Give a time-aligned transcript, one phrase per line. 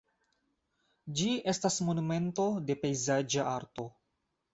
[1.19, 3.87] Ĝi estas monumento de pejzaĝa arto.